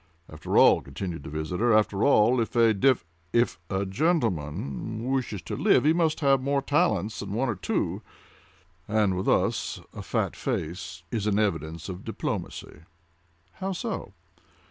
[0.27, 5.83] "After all," continued the visitor, "after all, if a dev—if a gentleman wishes to live,
[5.85, 8.01] he must have more talents than one or two;
[8.87, 12.79] and with us a fat face is an evidence of diplomacy."
[13.57, 14.13] "How so?"